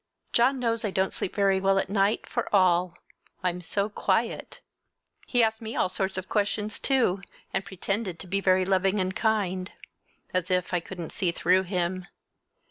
[0.33, 2.95] John knows I don't sleep very well at night, for all
[3.43, 4.59] I'm so quiet!
[5.27, 7.21] He asked me all sorts of questions, too,
[7.53, 9.71] and pretended to be very loving and kind.
[10.33, 12.07] As if I couldn't see through him!